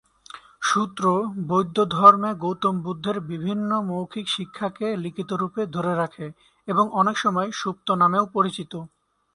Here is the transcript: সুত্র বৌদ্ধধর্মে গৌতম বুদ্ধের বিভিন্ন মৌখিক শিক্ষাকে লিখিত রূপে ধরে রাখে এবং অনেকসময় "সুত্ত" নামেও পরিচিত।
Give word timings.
সুত্র 0.61 1.03
বৌদ্ধধর্মে 1.47 2.31
গৌতম 2.43 2.75
বুদ্ধের 2.81 3.17
বিভিন্ন 3.29 3.71
মৌখিক 3.89 4.25
শিক্ষাকে 4.27 4.87
লিখিত 4.97 5.29
রূপে 5.33 5.61
ধরে 5.75 5.93
রাখে 5.95 6.27
এবং 6.67 6.85
অনেকসময় 6.93 7.49
"সুত্ত" 7.51 7.87
নামেও 8.01 8.25
পরিচিত। 8.35 8.73